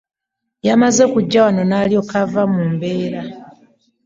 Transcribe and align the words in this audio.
Yamaze 0.67 1.03
kujja 1.13 1.39
wano 1.45 1.61
n'alyoka 1.65 2.15
ava 2.23 2.43
mu 2.53 2.63
mbeera. 2.73 3.21